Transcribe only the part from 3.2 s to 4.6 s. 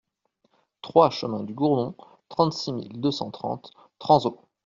trente Tranzault